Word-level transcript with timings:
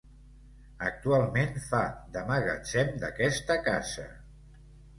Actualment 0.87 1.53
fa 1.67 1.83
de 2.17 2.25
magatzem 2.31 2.91
d'aquesta 3.07 3.61
casa. 3.71 4.11